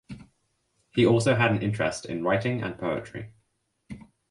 [0.95, 3.33] He also had an interest in writing and poetry.